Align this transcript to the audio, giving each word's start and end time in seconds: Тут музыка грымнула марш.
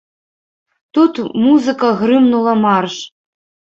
Тут 0.97 1.13
музыка 1.43 1.87
грымнула 2.03 2.53
марш. 2.67 2.95